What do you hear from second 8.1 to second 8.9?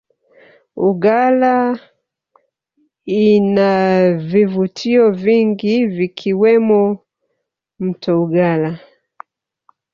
ugalla